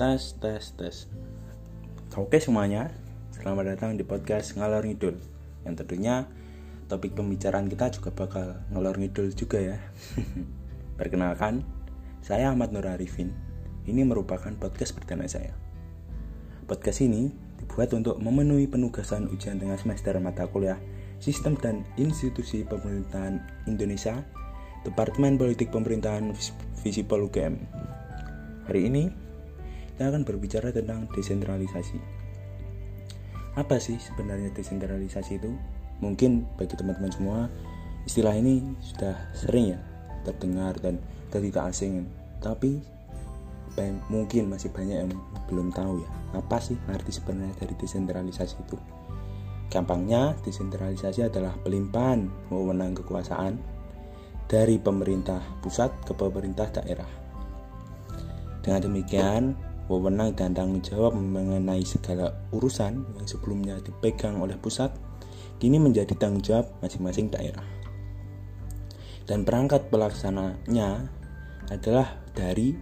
[0.00, 0.96] Tes, tes, tes.
[2.16, 2.90] Oke semuanya,
[3.36, 5.20] selamat datang di podcast Ngalor Ngidul.
[5.62, 6.24] Yang tentunya
[6.90, 9.78] topik pembicaraan kita juga bakal ngalor ngidul juga ya.
[10.98, 11.62] Perkenalkan,
[12.18, 13.30] saya Ahmad Nur Arifin.
[13.86, 15.54] Ini merupakan podcast perdana saya.
[16.66, 17.30] Podcast ini
[17.62, 20.82] dibuat untuk memenuhi penugasan ujian tengah semester mata kuliah
[21.20, 23.38] Sistem dan Institusi Pemerintahan
[23.68, 24.24] Indonesia
[24.80, 26.32] Departemen Politik Pemerintahan
[26.80, 27.52] Visipol UGM.
[28.64, 29.12] Hari ini
[29.92, 32.00] kita akan berbicara tentang desentralisasi.
[33.60, 35.52] Apa sih sebenarnya desentralisasi itu?
[36.00, 37.38] Mungkin bagi teman-teman semua
[38.08, 39.80] istilah ini sudah sering ya
[40.24, 40.96] terdengar dan
[41.28, 42.08] tidak asing.
[42.40, 42.80] Tapi
[44.08, 45.12] mungkin masih banyak yang
[45.48, 46.08] belum tahu ya
[46.40, 48.80] apa sih arti sebenarnya dari desentralisasi itu.
[49.68, 53.60] Gampangnya, desentralisasi adalah pelimpahan wewenang kekuasaan
[54.50, 57.06] dari pemerintah pusat ke pemerintah daerah.
[58.66, 59.54] Dengan demikian,
[59.86, 64.90] wewenang dan tanggung jawab mengenai segala urusan yang sebelumnya dipegang oleh pusat
[65.62, 67.62] kini menjadi tanggung jawab masing-masing daerah.
[69.22, 71.06] Dan perangkat pelaksananya
[71.70, 72.74] adalah dari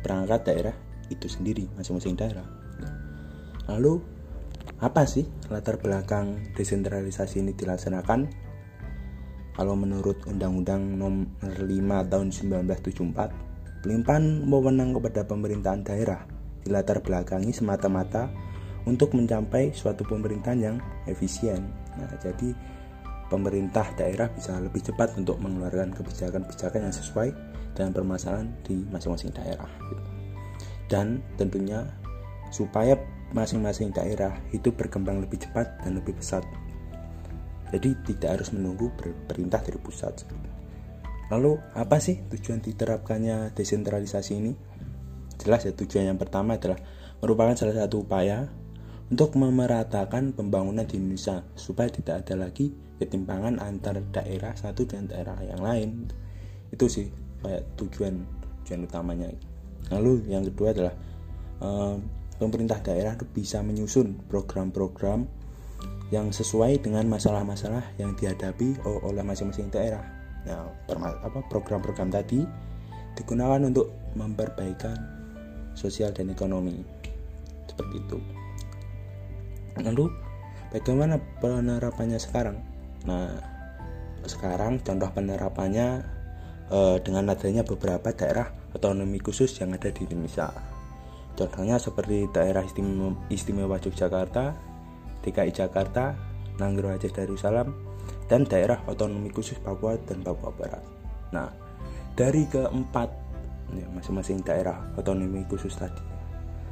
[0.00, 0.76] perangkat daerah
[1.12, 2.48] itu sendiri, masing-masing daerah.
[3.68, 4.00] Lalu,
[4.80, 8.49] apa sih latar belakang desentralisasi ini dilaksanakan?
[9.54, 16.20] Kalau menurut Undang-Undang Nomor 5 Tahun 1974, pelimpahan wewenang kepada pemerintahan daerah
[16.64, 18.28] dilatar belakangi semata-mata
[18.84, 21.68] untuk mencapai suatu pemerintahan yang efisien.
[21.96, 22.52] Nah, jadi
[23.28, 27.28] pemerintah daerah bisa lebih cepat untuk mengeluarkan kebijakan-kebijakan yang sesuai
[27.76, 29.70] dengan permasalahan di masing-masing daerah.
[30.90, 31.86] Dan tentunya
[32.50, 32.98] supaya
[33.30, 36.42] masing-masing daerah itu berkembang lebih cepat dan lebih pesat.
[37.70, 40.26] Jadi tidak harus menunggu perintah dari pusat.
[41.30, 44.52] Lalu apa sih tujuan diterapkannya desentralisasi ini?
[45.38, 46.76] Jelas ya tujuan yang pertama adalah
[47.22, 48.50] merupakan salah satu upaya
[49.10, 55.38] untuk memeratakan pembangunan di Indonesia supaya tidak ada lagi ketimpangan antar daerah satu dan daerah
[55.46, 56.10] yang lain.
[56.74, 57.06] Itu sih
[57.40, 58.26] kayak tujuan
[58.62, 59.30] tujuan utamanya.
[59.94, 60.94] Lalu yang kedua adalah
[61.62, 61.96] eh,
[62.42, 65.39] pemerintah daerah bisa menyusun program-program
[66.10, 70.02] yang sesuai dengan masalah-masalah yang dihadapi oleh masing-masing daerah.
[70.46, 70.66] Nah,
[71.46, 72.42] program-program tadi
[73.14, 74.96] digunakan untuk memperbaikan
[75.74, 76.82] sosial dan ekonomi.
[77.70, 78.18] Seperti itu.
[79.80, 80.10] Lalu
[80.74, 82.58] bagaimana penerapannya sekarang?
[83.06, 83.38] Nah
[84.26, 85.88] sekarang contoh penerapannya
[86.68, 90.50] eh, dengan adanya beberapa daerah otonomi khusus yang ada di Indonesia.
[91.38, 94.69] Contohnya seperti daerah istimewa, istimewa Yogyakarta
[95.20, 96.16] DKI Jakarta
[96.60, 97.72] Nanggro Aceh Darussalam
[98.28, 100.84] dan daerah otonomi khusus Papua dan Papua Barat.
[101.32, 101.48] Nah
[102.14, 103.08] dari keempat
[103.74, 106.02] ya, masing-masing daerah otonomi khusus tadi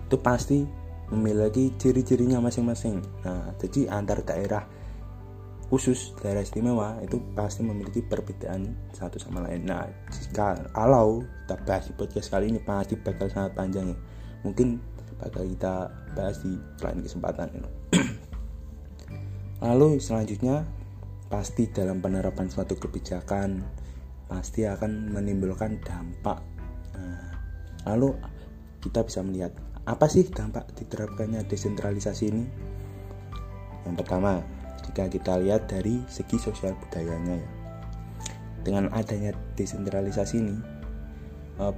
[0.08, 0.64] itu pasti
[1.08, 3.00] memiliki ciri-cirinya masing-masing.
[3.25, 4.64] Nah jadi antar daerah
[5.69, 9.69] khusus daerah istimewa itu pasti memiliki perbedaan satu sama lain.
[9.69, 13.98] Nah jika kalau kita bahas di podcast kali ini pasti bakal sangat panjang ya.
[14.44, 14.81] Mungkin
[15.19, 17.69] bakal kita bahas di lain kesempatan ini
[19.58, 20.64] lalu selanjutnya
[21.28, 23.62] pasti dalam penerapan suatu kebijakan
[24.28, 26.41] pasti akan menimbulkan dampak
[27.88, 28.12] Lalu
[28.84, 29.52] kita bisa melihat
[29.88, 32.44] apa sih dampak diterapkannya desentralisasi ini?
[33.88, 34.44] Yang pertama,
[34.84, 37.50] jika kita lihat dari segi sosial budayanya ya.
[38.60, 40.56] Dengan adanya desentralisasi ini,
[41.64, 41.75] eh,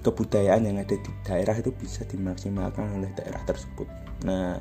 [0.00, 3.84] kebudayaan yang ada di daerah itu bisa dimaksimalkan oleh daerah tersebut.
[4.24, 4.56] Nah,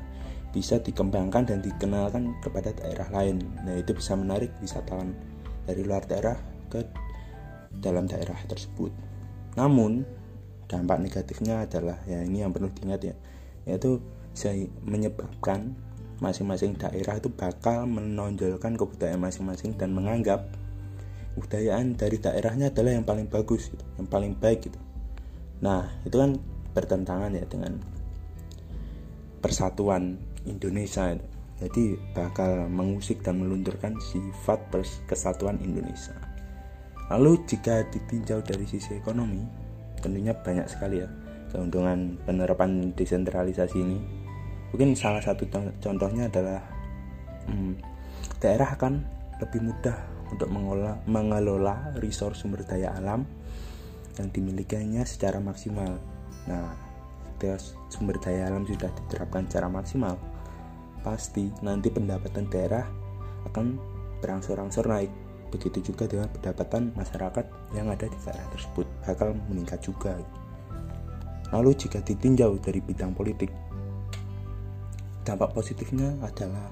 [0.52, 3.40] bisa dikembangkan dan dikenalkan kepada daerah lain.
[3.64, 5.16] Nah, itu bisa menarik wisatawan
[5.64, 6.36] dari luar daerah
[6.68, 6.84] ke
[7.80, 8.92] dalam daerah tersebut.
[9.56, 10.04] Namun,
[10.72, 13.16] dampak negatifnya adalah ya ini yang perlu diingat ya
[13.68, 14.02] yaitu
[14.88, 15.76] menyebabkan
[16.24, 20.48] masing-masing daerah itu bakal menonjolkan kebudayaan masing-masing dan menganggap
[21.36, 24.80] kebudayaan dari daerahnya adalah yang paling bagus gitu, yang paling baik gitu.
[25.60, 26.40] Nah, itu kan
[26.72, 27.82] bertentangan ya dengan
[29.44, 31.14] persatuan Indonesia.
[31.62, 34.66] Jadi bakal mengusik dan melunturkan sifat
[35.06, 36.18] kesatuan Indonesia.
[37.14, 39.46] Lalu jika ditinjau dari sisi ekonomi,
[40.02, 41.10] tentunya banyak sekali ya
[41.54, 44.00] keuntungan penerapan desentralisasi ini
[44.72, 45.46] mungkin salah satu
[45.84, 46.64] contohnya adalah
[47.52, 47.76] hmm,
[48.40, 49.04] daerah akan
[49.44, 49.98] lebih mudah
[50.32, 53.28] untuk mengelola, mengelola resource sumber daya alam
[54.16, 56.00] yang dimilikinya secara maksimal
[56.48, 56.74] nah
[57.90, 60.16] sumber daya alam sudah diterapkan secara maksimal
[61.02, 62.86] pasti nanti pendapatan daerah
[63.50, 63.78] akan
[64.22, 65.10] berangsur-angsur naik
[65.52, 67.46] begitu juga dengan pendapatan masyarakat
[67.76, 70.16] yang ada di daerah tersebut bakal meningkat juga.
[71.52, 73.52] Lalu jika ditinjau dari bidang politik,
[75.28, 76.72] dampak positifnya adalah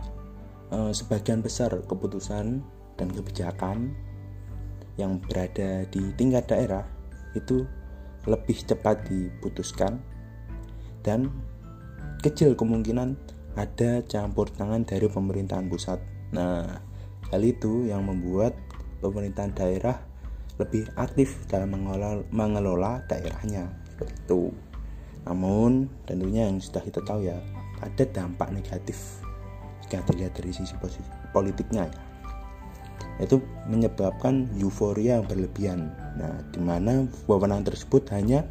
[0.72, 2.63] eh, sebagian besar keputusan
[2.95, 3.92] dan kebijakan
[4.95, 6.88] yang berada di tingkat daerah
[7.36, 7.68] itu
[8.27, 10.00] lebih cepat diputuskan
[11.06, 11.31] dan
[12.19, 13.16] kecil kemungkinan
[13.56, 16.00] ada campur tangan dari pemerintahan pusat.
[16.36, 16.80] Nah,
[17.31, 18.56] hal itu yang membuat
[19.04, 19.98] pemerintahan daerah
[20.60, 24.51] lebih aktif dalam mengelola, mengelola daerahnya itu.
[25.24, 27.40] Namun tentunya yang sudah kita tahu ya
[27.80, 29.24] ada dampak negatif
[29.88, 30.75] jika dilihat dari sisi
[31.31, 32.00] politiknya ya
[33.19, 35.92] itu menyebabkan euforia yang berlebihan.
[36.16, 38.48] Nah, di mana wewenang tersebut hanya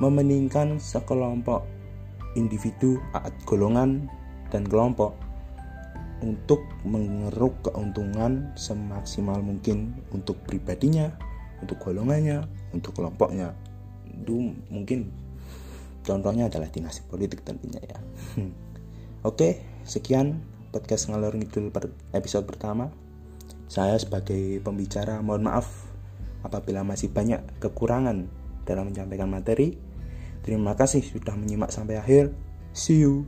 [0.00, 1.68] memeningkan sekelompok
[2.36, 3.00] individu,
[3.48, 4.12] golongan,
[4.52, 5.16] dan kelompok
[6.20, 11.12] untuk mengeruk keuntungan semaksimal mungkin untuk pribadinya,
[11.60, 13.52] untuk golongannya, untuk kelompoknya.
[14.08, 15.12] Itu mungkin
[16.06, 17.98] contohnya adalah dinasti politik tentunya ya.
[19.28, 20.40] Oke, sekian
[20.70, 21.72] podcast ngalor ngidul
[22.14, 22.92] episode pertama.
[23.66, 25.66] Saya sebagai pembicara mohon maaf
[26.46, 28.30] apabila masih banyak kekurangan
[28.62, 29.74] dalam menyampaikan materi.
[30.46, 32.30] Terima kasih sudah menyimak sampai akhir.
[32.70, 33.26] See you.